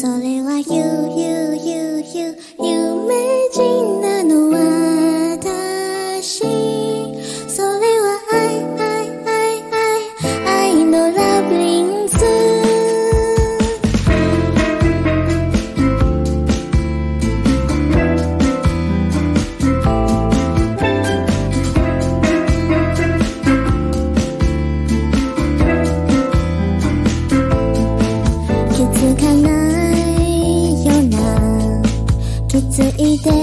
[0.00, 6.38] それは You, you, you, you 夢人なの私
[7.48, 8.36] それは I,
[8.78, 12.16] I, I, I, 愛のラブリンズ
[28.70, 29.67] 気づかない
[32.78, 33.34] ついてる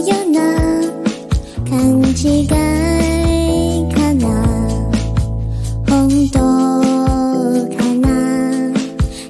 [0.00, 0.40] ような
[1.68, 2.48] 勘違い
[3.92, 4.24] かな。
[5.86, 6.38] 本当
[7.76, 8.72] かな。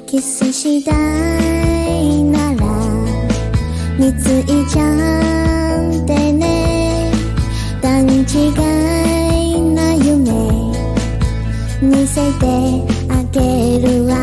[0.07, 2.63] キスしたいなら
[3.99, 4.83] 見ついちゃ
[5.91, 7.11] ってね。
[7.83, 8.15] 段違
[9.51, 10.31] いな夢
[11.83, 12.47] 見せて
[13.09, 14.15] あげるわ。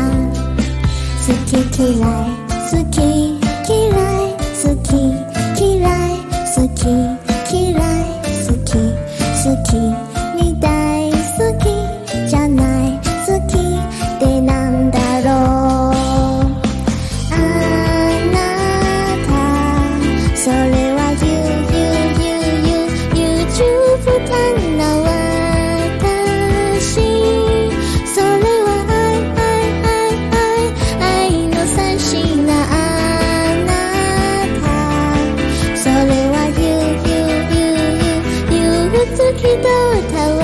[1.26, 2.43] 好き嫌い
[7.54, 7.83] she
[39.44, 39.62] 人
[40.10, 40.43] たわ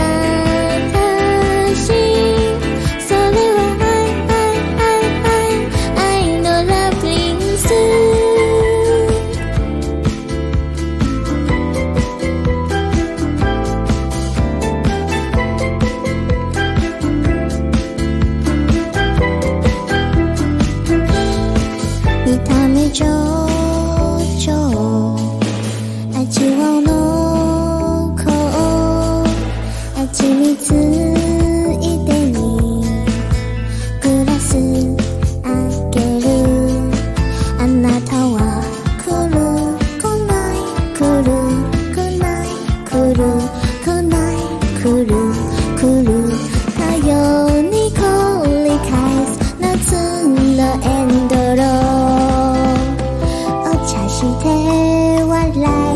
[54.50, 55.90] world like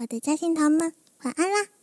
[0.00, 0.94] 我的夹心糖们
[1.24, 1.79] 晚安啦。